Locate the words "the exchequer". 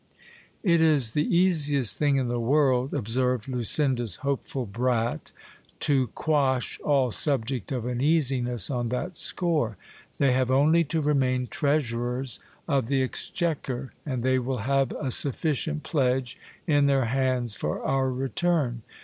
12.89-13.93